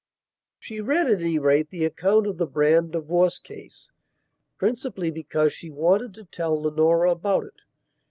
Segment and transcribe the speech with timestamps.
[0.57, 6.15] She read, at any rate, the account of the Brand divorce caseprincipally because she wanted
[6.15, 7.61] to tell Leonora about it.